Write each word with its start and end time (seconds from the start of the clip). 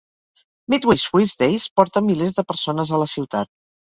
Midway 0.73 0.95
Swiss 1.01 1.35
Days 1.43 1.67
porta 1.81 2.03
milers 2.07 2.37
de 2.39 2.45
persones 2.53 2.95
a 2.99 3.03
la 3.03 3.09
ciutat. 3.17 3.53